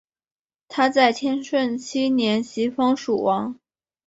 [0.67, 3.59] 他在天顺七年袭封蜀王。